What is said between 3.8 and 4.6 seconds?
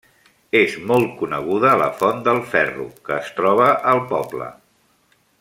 al poble.